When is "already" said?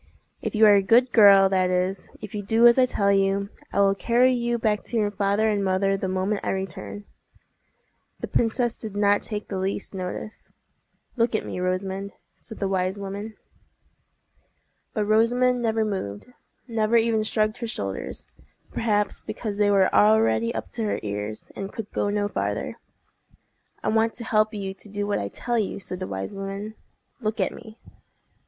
19.93-20.51